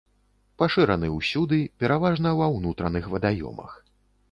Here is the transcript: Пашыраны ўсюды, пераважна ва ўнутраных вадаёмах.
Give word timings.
Пашыраны 0.61 1.07
ўсюды, 1.17 1.59
пераважна 1.85 2.33
ва 2.41 2.49
ўнутраных 2.57 3.03
вадаёмах. 3.15 3.71